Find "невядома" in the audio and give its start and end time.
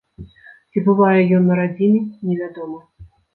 2.31-2.79